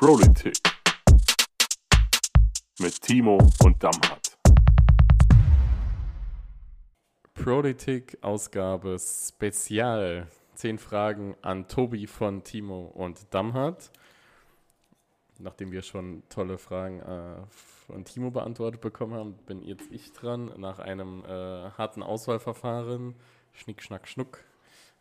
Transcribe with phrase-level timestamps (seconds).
[0.00, 0.56] Politik
[2.80, 4.38] mit Timo und Damhardt.
[7.34, 10.26] Politik-Ausgabe Spezial.
[10.54, 13.92] Zehn Fragen an Tobi von Timo und Damhardt.
[15.38, 17.42] Nachdem wir schon tolle Fragen äh,
[17.86, 20.50] von Timo beantwortet bekommen haben, bin jetzt ich dran.
[20.56, 23.16] Nach einem äh, harten Auswahlverfahren,
[23.52, 24.38] Schnick, Schnack, Schnuck,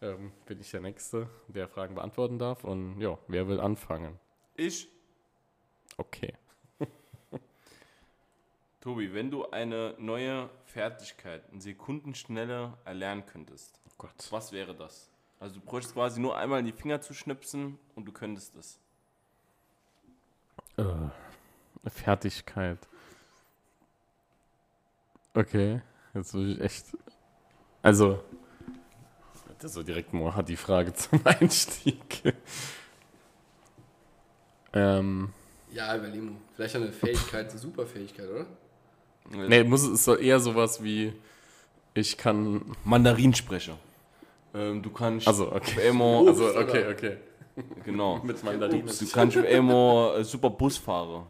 [0.01, 2.65] ähm, bin ich der Nächste, der Fragen beantworten darf.
[2.65, 4.19] Und ja, wer will anfangen?
[4.59, 4.89] Ich,
[5.97, 6.33] Okay.
[8.81, 14.27] Tobi, wenn du eine neue Fertigkeit in Sekundenschnelle erlernen könntest, Oh Gott.
[14.31, 15.09] was wäre das?
[15.39, 18.79] Also du bräuchtest quasi nur einmal in die Finger zu schnipsen und du könntest es.
[20.77, 22.79] Äh, Fertigkeit.
[25.33, 25.81] Okay,
[26.13, 26.85] jetzt will ich echt.
[27.81, 28.21] Also,
[29.57, 32.33] das ist so direkt mal hat die Frage zum Einstieg.
[34.73, 35.33] ähm,
[35.71, 36.37] Ja, überlegen.
[36.55, 38.45] Vielleicht eine Fähigkeit, eine Superfähigkeit, oder?
[39.47, 41.13] nee, muss, es soll eher sowas wie,
[41.93, 42.61] ich kann.
[42.83, 43.77] Mandarinsprecher.
[44.53, 45.89] Ähm, du kannst Also, okay.
[45.89, 47.17] immer, Also, okay, okay.
[47.85, 48.19] genau.
[48.23, 48.85] Mit Mandarin.
[48.85, 51.27] Du kannst immer äh, super Bus fahren.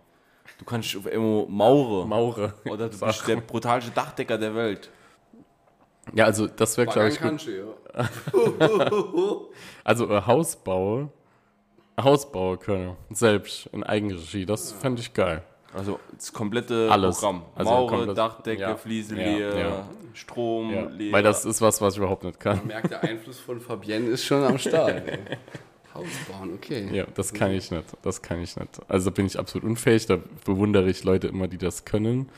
[0.58, 2.06] Du kannst auf immer Maurer.
[2.06, 2.54] Maure.
[2.66, 3.28] Oder du bist Sachen.
[3.28, 4.90] der brutalste Dachdecker der Welt.
[6.14, 7.45] Ja, also, das wäre, glaube ich, gut.
[7.45, 7.76] du, ja.
[9.84, 11.12] Also, äh, Hausbau.
[12.03, 12.95] Hausbau können.
[13.11, 14.45] Selbst in Eigenregie.
[14.45, 15.44] Das fände ich geil.
[15.73, 17.19] Also das komplette Alles.
[17.19, 17.44] Programm.
[17.55, 18.75] Also Maurer, komplett- Dachdecke, ja.
[18.75, 19.89] Flieselehe, Ja, ja.
[20.14, 21.14] Strom, Ja, Leer.
[21.14, 22.58] weil das ist was, was ich überhaupt nicht kann.
[22.58, 25.03] Man merkt, der Einfluss von Fabienne ist schon am Start.
[25.94, 26.89] Haus bauen, okay.
[26.92, 27.86] Ja, das kann ich nicht.
[28.02, 28.70] Das kann ich nicht.
[28.88, 30.05] Also bin ich absolut unfähig.
[30.08, 32.30] Da bewundere ich Leute immer, die das können.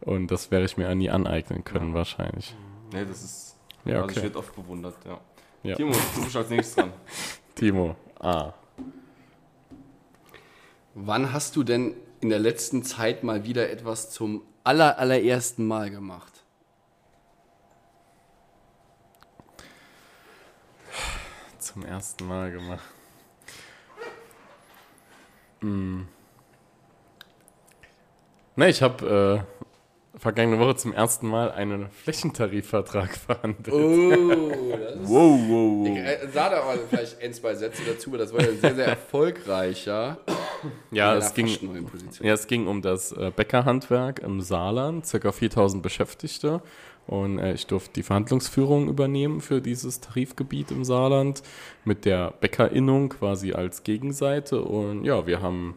[0.00, 2.54] Und das werde ich mir nie aneignen können, wahrscheinlich.
[2.92, 3.56] Nee, das ist.
[3.84, 4.22] Ja, Also ich okay.
[4.24, 5.18] werde oft bewundert, ja.
[5.62, 5.76] Ja.
[5.76, 6.92] Timo, du bist als nächstes dran.
[7.54, 7.96] Timo.
[8.20, 8.52] Ah.
[10.94, 15.90] Wann hast du denn in der letzten Zeit mal wieder etwas zum aller, allerersten Mal
[15.90, 16.44] gemacht?
[21.58, 22.84] Zum ersten Mal gemacht.
[25.60, 26.06] Hm.
[28.54, 29.53] Ne, ich habe äh,
[30.16, 33.72] vergangene Woche zum ersten Mal einen Flächentarifvertrag verhandelt.
[33.72, 35.08] Oh, das ist...
[35.08, 38.40] Wow, wow, Ich äh, sah da mal vielleicht ein, zwei Sätze dazu, weil das war
[38.40, 40.18] ja ein sehr, sehr erfolgreicher
[40.90, 41.48] ja, in es ging.
[42.20, 45.32] Ja, es ging um das äh, Bäckerhandwerk im Saarland, ca.
[45.32, 46.62] 4000 Beschäftigte.
[47.06, 51.42] Und äh, ich durfte die Verhandlungsführung übernehmen für dieses Tarifgebiet im Saarland
[51.84, 54.62] mit der Bäckerinnung quasi als Gegenseite.
[54.62, 55.76] Und ja, wir haben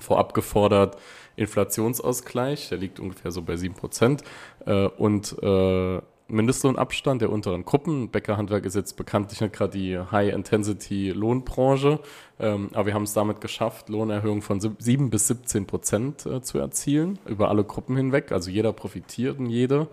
[0.00, 0.96] vorab gefordert
[1.38, 4.22] Inflationsausgleich, der liegt ungefähr so bei 7%,
[4.66, 6.00] äh, und äh,
[6.30, 8.10] Mindestlohnabstand der unteren Gruppen.
[8.10, 12.00] Bäckerhandwerk ist jetzt bekanntlich nicht gerade die High-Intensity-Lohnbranche,
[12.38, 16.42] ähm, aber wir haben es damit geschafft, Lohnerhöhungen von sieb- 7 bis 17 Prozent äh,
[16.42, 18.30] zu erzielen, über alle Gruppen hinweg.
[18.30, 19.88] Also jeder profitiert und jede.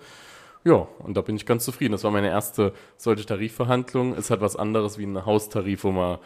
[0.65, 1.93] Ja, und da bin ich ganz zufrieden.
[1.93, 4.15] Das war meine erste solche Tarifverhandlung.
[4.15, 6.17] Ist halt was anderes wie ein Haustarif, wo man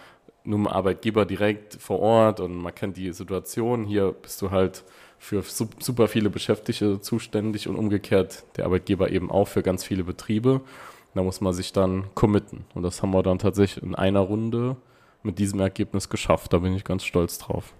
[0.44, 3.84] nur dem Arbeitgeber direkt vor Ort und man kennt die Situation.
[3.84, 4.86] Hier bist du halt
[5.19, 10.03] für sup- super viele Beschäftigte zuständig und umgekehrt der Arbeitgeber eben auch für ganz viele
[10.03, 10.62] Betriebe.
[11.13, 12.66] Da muss man sich dann committen.
[12.74, 14.78] Und das haben wir dann tatsächlich in einer Runde
[15.24, 16.53] mit diesem Ergebnis geschafft.
[16.53, 17.74] Da bin ich ganz stolz drauf.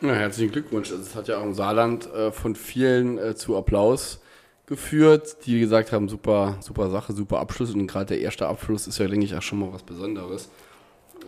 [0.00, 0.90] Ja, herzlichen Glückwunsch.
[0.90, 4.20] Also, Es hat ja auch im Saarland äh, von vielen äh, zu Applaus
[4.66, 7.74] geführt, die gesagt haben, super, super Sache, super Abschluss.
[7.74, 10.48] Und gerade der erste Abschluss ist ja, denke ich, auch schon mal was Besonderes.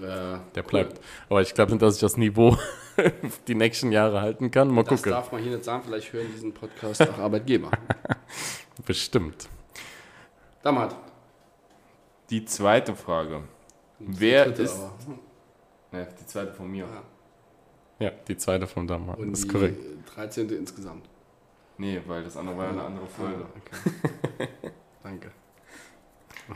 [0.00, 1.00] Äh, Der bleibt.
[1.28, 2.56] Aber ich glaube nicht, dass ich das Niveau
[3.48, 4.68] die nächsten Jahre halten kann.
[4.68, 5.12] Mal Das gucken.
[5.12, 7.70] darf man hier nicht sagen, vielleicht hören diesen Podcast auch Arbeitgeber.
[8.86, 9.48] Bestimmt.
[10.62, 10.94] Damals.
[12.30, 13.42] Die zweite Frage.
[13.98, 14.78] Wer Dritte ist.
[15.92, 16.86] Ne, die zweite von mir.
[17.98, 19.18] Ja, die zweite von damals.
[19.18, 19.80] Und ist die korrekt.
[20.14, 20.48] 13.
[20.50, 21.06] insgesamt.
[21.76, 23.44] Nee, weil das andere war ja eine andere Folge.
[23.44, 23.58] Ah,
[24.38, 24.48] okay.
[25.02, 25.30] Danke.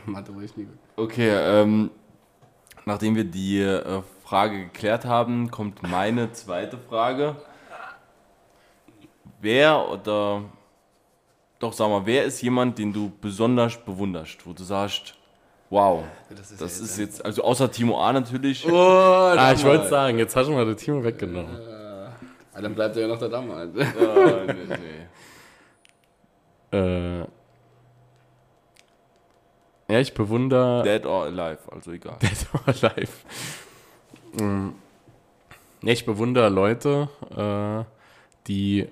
[0.05, 0.77] Mathe war ich nie gut.
[0.95, 1.89] Okay, ähm,
[2.85, 7.35] nachdem wir die äh, Frage geklärt haben, kommt meine zweite Frage.
[9.41, 10.43] Wer oder
[11.59, 15.15] doch sag mal, wer ist jemand, den du besonders bewunderst, wo du sagst,
[15.69, 19.87] wow, Das ist, das ist jetzt, also außer Timo A natürlich, Oh, Ah, ich wollte
[19.87, 21.59] sagen, jetzt hast du mal das Team weggenommen.
[22.53, 23.75] Ah, dann bleibt er ja noch der Damals.
[23.75, 24.77] äh, nee,
[26.71, 26.77] nee.
[26.77, 27.25] Äh,
[29.87, 32.17] ja, ich bewundere Dead or Alive, also egal.
[32.21, 33.11] Dead or Alive.
[34.33, 34.69] Mm.
[35.81, 37.85] Ja, ich bewundere Leute, äh,
[38.47, 38.87] die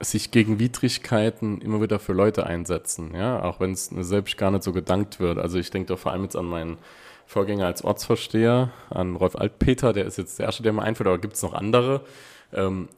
[0.00, 4.62] sich gegen Widrigkeiten immer wieder für Leute einsetzen, ja, auch wenn es selbst gar nicht
[4.62, 5.38] so gedankt wird.
[5.38, 6.78] Also ich denke da vor allem jetzt an meinen
[7.26, 11.18] Vorgänger als Ortsvorsteher, an Rolf Altpeter, der ist jetzt der erste, der mir einfällt, aber
[11.18, 12.02] gibt es noch andere.
[12.52, 12.88] Ähm,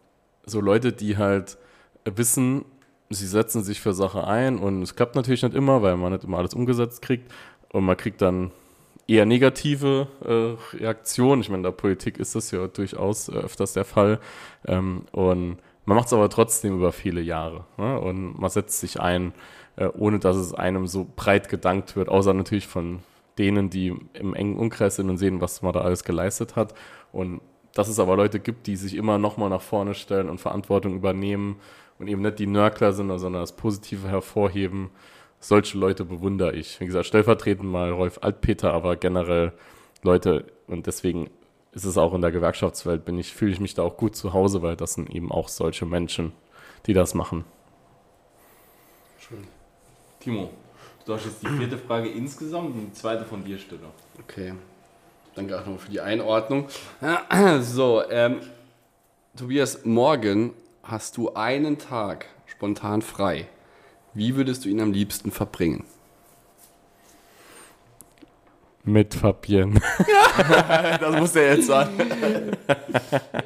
[0.44, 1.56] so Leute, die halt
[2.05, 2.64] wissen,
[3.10, 6.25] sie setzen sich für Sache ein und es klappt natürlich nicht immer, weil man nicht
[6.25, 7.31] immer alles umgesetzt kriegt
[7.72, 8.50] und man kriegt dann
[9.06, 11.40] eher negative äh, Reaktionen.
[11.40, 14.20] Ich meine, in der Politik ist das ja durchaus äh, öfters der Fall.
[14.66, 15.56] Ähm, und
[15.87, 17.64] man macht es aber trotzdem über viele Jahre.
[17.78, 17.99] Ne?
[17.99, 19.32] Und man setzt sich ein,
[19.76, 23.00] äh, ohne dass es einem so breit gedankt wird, außer natürlich von
[23.38, 26.75] denen, die im engen Umkreis sind und sehen, was man da alles geleistet hat.
[27.11, 27.40] Und
[27.72, 31.56] dass es aber Leute gibt, die sich immer nochmal nach vorne stellen und Verantwortung übernehmen
[31.98, 34.90] und eben nicht die Nörgler sind, sondern das Positive hervorheben.
[35.40, 36.80] Solche Leute bewundere ich.
[36.80, 39.52] Wie gesagt, stellvertretend mal Rolf Altpeter, aber generell
[40.02, 41.30] Leute und deswegen
[41.72, 44.32] ist es auch in der Gewerkschaftswelt, bin ich, fühle ich mich da auch gut zu
[44.32, 46.32] Hause, weil das sind eben auch solche Menschen,
[46.86, 47.44] die das machen.
[49.20, 49.46] Schön.
[50.20, 50.50] Timo,
[51.04, 53.82] du darfst jetzt die vierte Frage insgesamt und die zweite von dir stellen.
[54.20, 54.54] Okay.
[55.34, 56.68] Danke auch nochmal für die Einordnung.
[57.60, 58.40] So, ähm,
[59.36, 60.52] Tobias, morgen
[60.88, 63.46] hast du einen Tag spontan frei.
[64.14, 65.85] Wie würdest du ihn am liebsten verbringen?
[68.85, 69.81] Mit Fabienne.
[71.00, 71.93] das muss er jetzt sagen.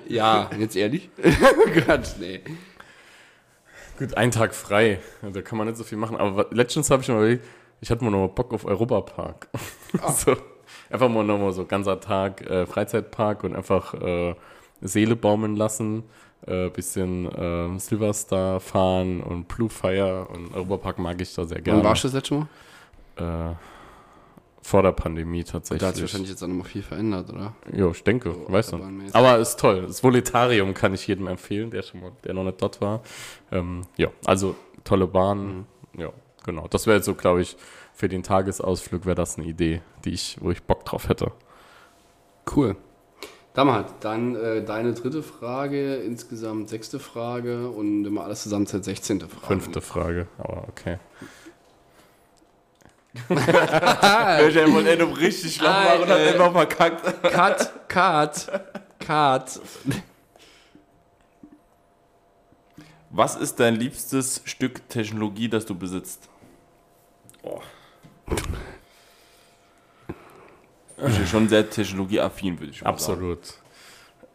[0.06, 1.11] Ja, jetzt ehrlich?
[1.23, 2.43] Oh Gott, nee.
[3.99, 5.00] Gut, einen Tag frei.
[5.23, 6.17] Da kann man nicht so viel machen.
[6.17, 7.44] Aber letztens habe ich mir überlegt,
[7.81, 9.49] ich hatte mal noch mal Bock auf Europapark.
[10.15, 10.37] so,
[10.91, 14.35] einfach mal noch mal so ganzer Tag äh, Freizeitpark und einfach äh,
[14.83, 16.05] Seele baumeln lassen.
[16.47, 21.79] Äh, bisschen äh, Silverstar fahren und Blue Fire und Europapark mag ich da sehr gerne.
[21.79, 23.50] Wann warst du das letzte Mal?
[23.50, 23.55] Äh,
[24.65, 26.03] vor der Pandemie Da hat sich tatsächlich.
[26.03, 27.55] wahrscheinlich jetzt auch nochmal viel verändert, oder?
[27.73, 28.81] Jo, ich denke, So weißt du.
[29.12, 29.83] Aber ist toll.
[29.87, 33.03] Das Voletarium kann ich jedem empfehlen, der schon mal, der noch nicht dort war.
[33.53, 35.67] Ähm, ja, also tolle Bahn.
[35.97, 36.11] Ja,
[36.44, 36.67] genau.
[36.69, 37.56] Das wäre jetzt so, glaube ich,
[37.93, 41.33] für den Tagesausflug wäre das eine Idee, die ich, wo ich Bock drauf hätte.
[42.55, 42.77] Cool.
[43.54, 49.20] Damals, dann äh, deine dritte Frage, insgesamt sechste Frage und immer alles zusammen zur 16.
[49.20, 49.46] Frage.
[49.46, 50.99] Fünfte Frage, aber okay.
[53.28, 57.22] Der wollte er noch richtig schlau machen und hat äh, einfach verkackt.
[57.31, 58.62] Cut, cut,
[58.99, 59.60] cut.
[63.10, 66.31] Was ist dein liebstes Stück Technologie, das du besitzt?
[67.43, 67.60] Oh.
[71.04, 73.20] Bist ja schon sehr technologieaffin, würde ich mal sagen.
[73.20, 73.54] Absolut.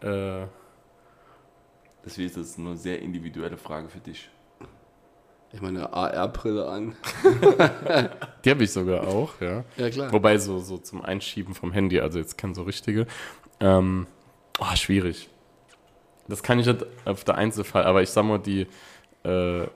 [0.01, 0.47] Äh,
[2.07, 4.29] Deswegen ist das eine sehr individuelle Frage für dich.
[5.51, 6.95] Ich meine AR-Brille an.
[8.45, 9.65] die habe ich sogar auch, ja.
[9.75, 10.13] Ja, klar.
[10.13, 13.07] Wobei so, so zum Einschieben vom Handy, also jetzt kein so richtige.
[13.59, 14.07] Ähm,
[14.59, 15.29] oh, schwierig.
[16.29, 18.67] Das kann ich nicht auf der Einzelfall, aber ich sag mal, die,
[19.23, 19.67] äh,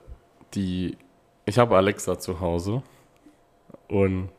[0.54, 0.96] die,
[1.44, 2.82] ich habe Alexa zu Hause
[3.88, 4.30] und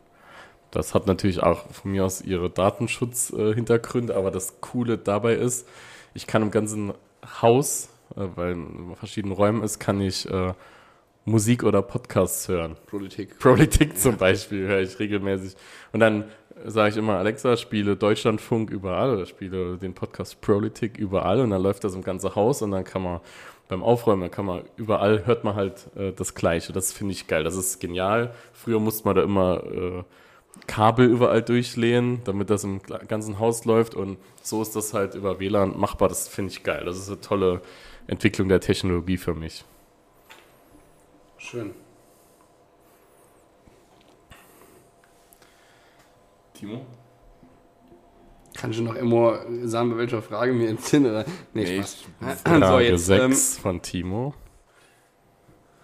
[0.73, 5.67] das hat natürlich auch von mir aus ihre Datenschutz-Hintergründe, aber das Coole dabei ist,
[6.15, 6.93] ich kann im ganzen
[7.41, 10.53] Haus, äh, weil in verschiedenen Räumen ist, kann ich äh,
[11.25, 12.75] Musik oder Podcasts hören.
[12.87, 13.39] Politik.
[13.39, 15.55] Politik zum Beispiel höre ich regelmäßig.
[15.91, 16.25] Und dann
[16.65, 21.61] sage ich immer, Alexa, spiele Deutschlandfunk überall oder spiele den Podcast Politik überall und dann
[21.61, 23.19] läuft das im ganzen Haus und dann kann man
[23.67, 26.73] beim Aufräumen, kann man überall, hört man halt äh, das Gleiche.
[26.73, 27.43] Das finde ich geil.
[27.43, 28.33] Das ist genial.
[28.51, 30.03] Früher musste man da immer äh,
[30.67, 35.39] Kabel überall durchlehnen, damit das im ganzen Haus läuft und so ist das halt über
[35.39, 36.09] WLAN machbar.
[36.09, 36.85] Das finde ich geil.
[36.85, 37.61] Das ist eine tolle
[38.07, 39.65] Entwicklung der Technologie für mich.
[41.37, 41.73] Schön.
[46.53, 46.85] Timo?
[48.55, 51.09] Kannst du noch immer sagen, bei welcher Frage mir entsinne?
[51.09, 51.25] Oder?
[51.53, 52.41] Nee, Nee, Spaß.
[52.45, 54.33] Frage so, jetzt, ähm, 6 von Timo.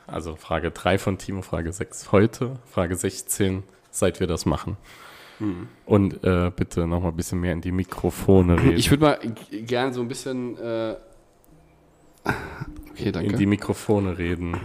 [0.08, 4.78] Also Frage 3 von Timo, Frage 6 heute, Frage 16, seit wir das machen.
[5.40, 5.68] Hm.
[5.86, 8.78] Und äh, bitte noch mal ein bisschen mehr in die Mikrofone reden.
[8.78, 10.58] Ich würde mal g- gern so ein bisschen.
[10.58, 10.96] Äh,
[12.92, 13.32] okay, danke.
[13.32, 14.56] in die Mikrofone reden.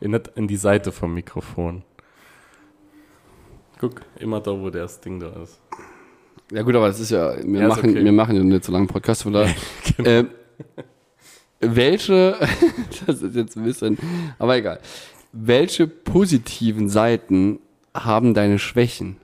[0.00, 1.82] In, in die Seite vom Mikrofon.
[3.78, 5.60] Guck, immer da, wo das Ding da ist.
[6.52, 7.36] ja, gut, aber das ist ja.
[7.44, 8.04] Wir, Ja, machen, okay.
[8.04, 9.54] wir machen ja nicht so lange Podcast, von daher.
[9.96, 10.08] Genau.
[10.10, 10.28] ähm,
[11.60, 12.36] welche.
[13.06, 13.98] das ist jetzt ein bisschen.
[14.38, 14.80] Aber egal.
[15.32, 17.60] Welche positiven Seiten
[17.94, 19.16] haben deine Schwächen?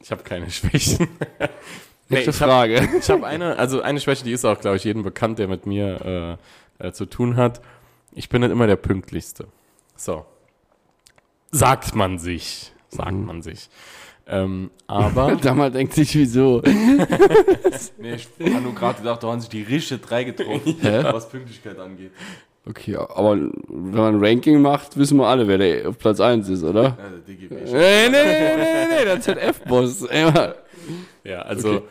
[0.00, 1.08] Ich habe keine Schwächen.
[2.08, 2.88] Nee, Nächste ich hab- Frage.
[3.00, 5.66] Ich habe eine, also eine Schwäche, die ist auch, glaube ich, jedem bekannt, der mit
[5.66, 6.38] mir
[6.80, 7.60] äh, äh, zu tun hat.
[8.12, 9.48] Ich bin nicht immer der Pünktlichste.
[9.96, 10.24] So.
[11.50, 12.70] Sagt man sich.
[12.90, 13.24] Sagt Mhm.
[13.24, 13.68] man sich.
[14.28, 16.62] Ähm, aber Damals denkt sich, wieso?
[17.98, 21.02] Nee, ich habe nur gerade gedacht, da haben sich die richtige drei getroffen, Hä?
[21.10, 22.12] was Pünktlichkeit angeht.
[22.68, 23.50] Okay, aber wenn
[23.94, 26.82] man ein Ranking macht, wissen wir alle, wer der auf Platz 1 ist, oder?
[26.82, 27.54] Ja, der DGB.
[27.54, 30.08] Nee, nee, nee, nee, nee, der ZF-Boss.
[31.24, 31.82] Ja, also, Okay.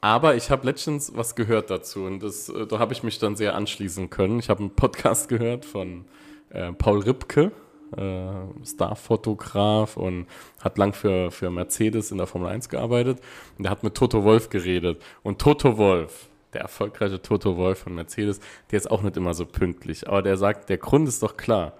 [0.00, 3.36] aber ich habe letztens was gehört dazu und das, äh, da habe ich mich dann
[3.36, 4.38] sehr anschließen können.
[4.38, 6.04] Ich habe einen Podcast gehört von
[6.50, 7.52] äh, Paul Ripke,
[7.96, 10.26] äh, Starfotograf und
[10.62, 13.20] hat lang für, für Mercedes in der Formel 1 gearbeitet
[13.56, 15.00] und der hat mit Toto Wolf geredet.
[15.22, 18.40] Und Toto Wolf, der erfolgreiche Toto Wolf von Mercedes,
[18.72, 21.74] der ist auch nicht immer so pünktlich, aber der sagt, der Grund ist doch klar.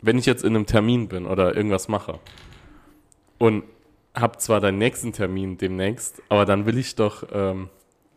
[0.00, 2.20] Wenn ich jetzt in einem Termin bin oder irgendwas mache
[3.38, 3.64] und
[4.14, 7.68] habe zwar deinen nächsten Termin demnächst, aber dann will ich doch ähm,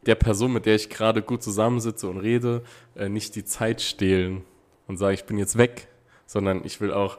[0.05, 2.61] der Person, mit der ich gerade gut zusammensitze und rede,
[2.95, 4.43] äh, nicht die Zeit stehlen
[4.87, 5.87] und sage, ich bin jetzt weg,
[6.27, 7.17] sondern ich will auch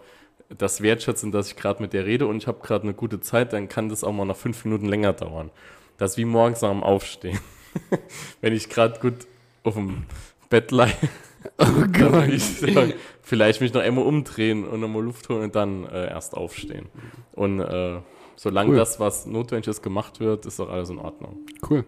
[0.56, 3.52] das wertschätzen, dass ich gerade mit der rede und ich habe gerade eine gute Zeit,
[3.52, 5.50] dann kann das auch mal noch fünf Minuten länger dauern.
[5.98, 7.40] Das ist wie morgens dem Aufstehen.
[8.40, 9.26] Wenn ich gerade gut
[9.62, 10.04] auf dem
[10.50, 10.92] Bett lie,
[11.58, 16.08] Oh ich sagen, vielleicht mich noch einmal umdrehen und nochmal Luft holen und dann äh,
[16.08, 16.86] erst aufstehen.
[17.32, 18.00] Und äh,
[18.36, 18.76] solange Cool.
[18.76, 21.38] das, was notwendig ist, gemacht wird, ist doch alles in Ordnung.
[21.68, 21.84] Cool.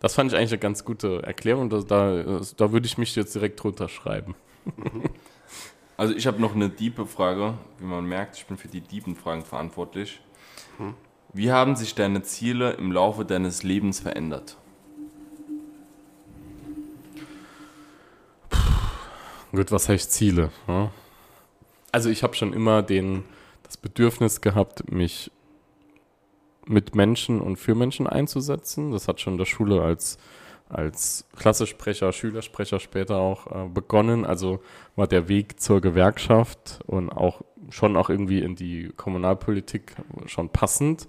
[0.00, 1.70] Das fand ich eigentlich eine ganz gute Erklärung.
[1.70, 4.34] Da, da, da würde ich mich jetzt direkt drunter schreiben.
[5.96, 7.54] Also ich habe noch eine diepe Frage.
[7.78, 10.20] Wie man merkt, ich bin für die tiefen Fragen verantwortlich.
[11.32, 14.58] Wie haben sich deine Ziele im Laufe deines Lebens verändert?
[19.56, 20.50] Gut, was heißt Ziele?
[20.68, 20.90] Ja?
[21.90, 23.24] Also ich habe schon immer den,
[23.62, 25.30] das Bedürfnis gehabt, mich
[26.66, 28.92] mit Menschen und für Menschen einzusetzen.
[28.92, 30.18] Das hat schon in der Schule als,
[30.68, 34.26] als Klassesprecher, Schülersprecher später auch äh, begonnen.
[34.26, 34.60] Also
[34.94, 39.96] war der Weg zur Gewerkschaft und auch schon auch irgendwie in die Kommunalpolitik
[40.26, 41.06] schon passend.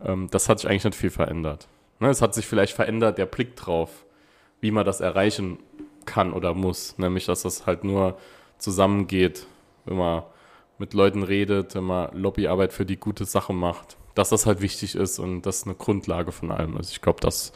[0.00, 1.66] Ähm, das hat sich eigentlich nicht viel verändert.
[1.98, 4.04] Ne, es hat sich vielleicht verändert der Blick drauf,
[4.60, 5.58] wie man das erreichen
[6.10, 6.98] kann oder muss.
[6.98, 8.18] Nämlich, dass das halt nur
[8.58, 9.46] zusammengeht,
[9.84, 10.24] wenn man
[10.78, 13.96] mit Leuten redet, wenn man Lobbyarbeit für die gute Sache macht.
[14.14, 16.90] Dass das halt wichtig ist und das eine Grundlage von allem ist.
[16.90, 17.52] Ich glaube, das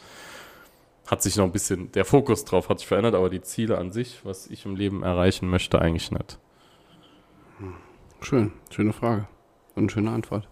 [1.05, 3.91] hat sich noch ein bisschen, der Fokus drauf hat sich verändert, aber die Ziele an
[3.91, 6.39] sich, was ich im Leben erreichen möchte, eigentlich nicht.
[8.21, 9.27] Schön, schöne Frage.
[9.75, 10.47] Und eine schöne Antwort.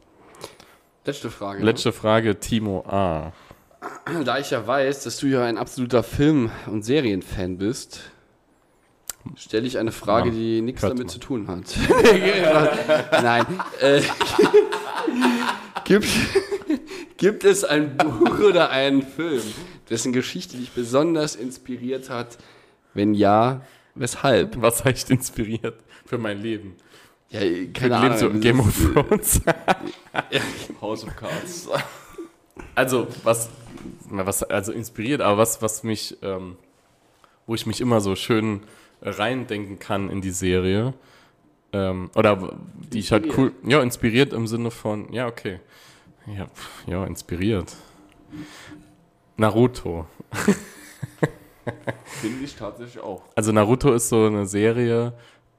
[1.06, 1.60] Letzte Frage.
[1.60, 1.66] ne?
[1.66, 3.32] Letzte Frage, Timo A.
[4.26, 8.02] Da ich ja weiß, dass du ja ein absoluter Film- und Serienfan bist,
[9.36, 11.10] stelle ich eine Frage, Ja, die nichts damit man.
[11.10, 11.76] zu tun hat.
[13.24, 13.46] Nein.
[13.82, 14.02] Äh,
[15.86, 16.08] gibt,
[17.18, 19.42] gibt es ein Buch oder einen Film,
[19.90, 22.38] dessen Geschichte dich besonders inspiriert hat?
[22.94, 23.62] Wenn ja,
[23.96, 24.62] weshalb?
[24.62, 26.76] Was heißt inspiriert für mein Leben?
[27.30, 28.42] Ja, Für keine Leben so Ahnung.
[28.42, 29.42] Game of Thrones.
[30.82, 31.68] House of Cards.
[32.76, 33.50] Also, was,
[34.10, 36.58] was, also inspiriert, aber was, was mich, ähm,
[37.48, 38.62] wo ich mich immer so schön
[39.02, 40.94] reindenken kann in die Serie,
[41.74, 45.60] ähm, oder die ich halt cool, ja, inspiriert im Sinne von, ja, okay,
[46.28, 46.48] ja,
[46.88, 47.76] ja, inspiriert.
[49.36, 50.08] Naruto.
[52.22, 53.24] Finde ich tatsächlich auch.
[53.36, 55.14] Also Naruto ist so eine Serie,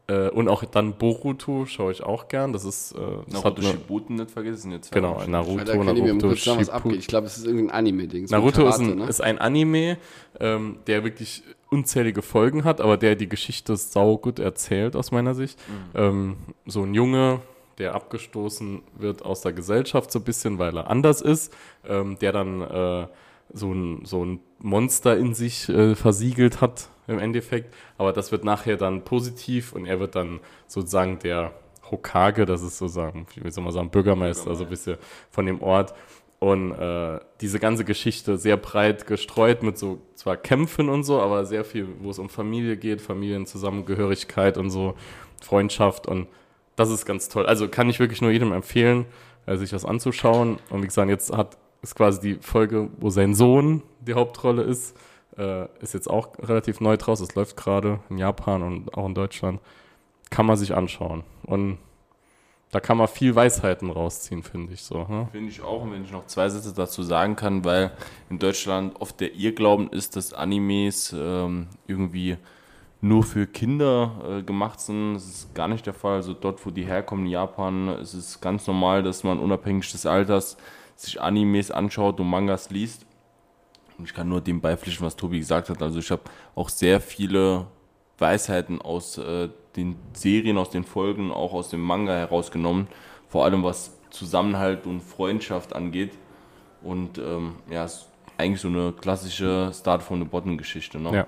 [0.06, 3.58] äh, und auch dann Boruto schaue ich auch gern, das ist, äh, das Naruto hat
[3.58, 4.70] eine, Shippuden nicht vergessen.
[4.72, 5.22] jetzt genau.
[5.26, 6.38] Naruto, Naruto, abgeht.
[6.38, 6.98] Shippuden.
[6.98, 8.26] Ich glaube, es ist irgendein Anime-Ding.
[8.26, 9.08] Naruto ist, Karate, ein, ne?
[9.08, 9.96] ist ein Anime,
[10.40, 15.34] ähm, der wirklich unzählige Folgen hat, aber der die Geschichte sau gut erzählt aus meiner
[15.34, 15.58] Sicht.
[15.94, 17.40] Ähm, so ein Junge,
[17.78, 21.52] der abgestoßen wird aus der Gesellschaft so ein bisschen, weil er anders ist,
[21.88, 23.06] ähm, der dann äh,
[23.54, 28.44] so, ein, so ein Monster in sich äh, versiegelt hat im Endeffekt, aber das wird
[28.44, 31.52] nachher dann positiv und er wird dann sozusagen der
[31.90, 34.96] Hokage, das ist sozusagen, wie soll man sagen, Bürgermeister, also ein bisschen
[35.30, 35.94] von dem Ort.
[36.38, 41.46] Und äh, diese ganze Geschichte sehr breit gestreut mit so zwar Kämpfen und so, aber
[41.46, 44.94] sehr viel, wo es um Familie geht, Familienzusammengehörigkeit und so,
[45.42, 46.26] Freundschaft und
[46.76, 47.46] das ist ganz toll.
[47.46, 49.06] Also kann ich wirklich nur jedem empfehlen,
[49.46, 50.58] äh, sich das anzuschauen.
[50.70, 54.96] Und wie gesagt, jetzt hat ist quasi die Folge, wo sein Sohn die Hauptrolle ist,
[55.38, 57.20] äh, ist jetzt auch relativ neu draus.
[57.20, 59.60] Es läuft gerade in Japan und auch in Deutschland.
[60.30, 61.24] Kann man sich anschauen.
[61.44, 61.78] Und
[62.70, 65.04] da kann man viel Weisheiten rausziehen, finde ich so.
[65.04, 65.28] Ne?
[65.30, 67.92] Finde ich auch, und wenn ich noch zwei Sätze dazu sagen kann, weil
[68.30, 72.36] in Deutschland oft der Irrglauben ist, dass Animes ähm, irgendwie
[73.00, 75.14] nur für Kinder äh, gemacht sind.
[75.14, 76.14] Das ist gar nicht der Fall.
[76.14, 80.06] Also dort, wo die herkommen, in Japan, ist es ganz normal, dass man unabhängig des
[80.06, 80.56] Alters
[80.96, 83.06] sich Animes anschaut und Mangas liest.
[83.98, 85.80] Und ich kann nur dem beipflichten, was Tobi gesagt hat.
[85.82, 86.22] Also ich habe
[86.54, 87.66] auch sehr viele
[88.18, 92.88] Weisheiten aus äh, den Serien, aus den Folgen, auch aus dem Manga herausgenommen.
[93.28, 96.12] Vor allem was Zusammenhalt und Freundschaft angeht.
[96.82, 100.98] Und ähm, ja, es ist eigentlich so eine klassische Start from the Bottom Geschichte.
[100.98, 101.14] Ne?
[101.14, 101.26] Ja.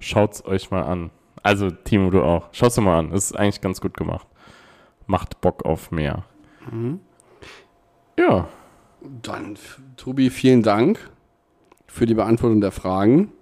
[0.00, 1.10] Schaut's euch mal an.
[1.42, 2.48] Also, Timo, du auch.
[2.52, 3.12] Schau's dir mal an.
[3.12, 4.26] Ist eigentlich ganz gut gemacht.
[5.06, 6.24] Macht Bock auf mehr.
[6.70, 7.00] Mhm.
[8.18, 8.48] Ja.
[9.22, 9.58] Dann,
[9.96, 11.10] Tobi, vielen Dank
[11.94, 13.32] für die Beantwortung der Fragen.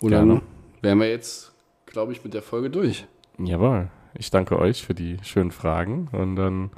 [0.00, 0.34] Und Gerne.
[0.34, 0.42] dann
[0.82, 1.52] wären wir jetzt,
[1.86, 3.06] glaube ich, mit der Folge durch.
[3.38, 3.88] Jawohl.
[4.14, 6.70] Ich danke euch für die schönen Fragen und dann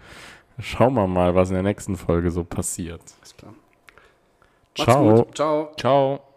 [0.59, 3.01] schauen wir mal, was in der nächsten Folge so passiert.
[3.21, 3.55] Alles klar.
[4.75, 5.27] Ciao.
[5.33, 5.73] Ciao.
[5.79, 6.32] Ciao.